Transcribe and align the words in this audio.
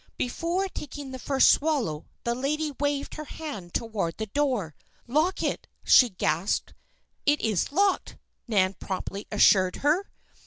Before 0.17 0.67
taking 0.67 1.11
the 1.11 1.19
first 1.19 1.51
swallow 1.51 2.07
the 2.23 2.33
lady 2.33 2.73
waved 2.79 3.13
her 3.13 3.25
hand 3.25 3.71
toward 3.75 4.17
the 4.17 4.25
door. 4.25 4.73
"Lock 5.05 5.43
it!" 5.43 5.67
she 5.83 6.09
gasped. 6.09 6.73
"It 7.27 7.39
is 7.39 7.71
locked," 7.71 8.17
Nan 8.47 8.73
promptly 8.79 9.27
assured 9.31 9.75
her. 9.85 10.07